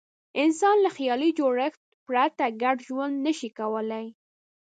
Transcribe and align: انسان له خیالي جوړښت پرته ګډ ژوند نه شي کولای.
انسان 0.43 0.75
له 0.85 0.89
خیالي 0.97 1.29
جوړښت 1.39 1.81
پرته 2.07 2.45
ګډ 2.61 2.77
ژوند 2.87 3.15
نه 3.25 3.31
شي 3.37 3.49
کولای. 3.59 4.05